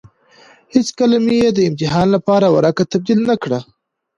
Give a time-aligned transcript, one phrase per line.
[0.73, 3.59] هېڅکله مې يې د امتحان لپاره ورقه تبديله نه کړه.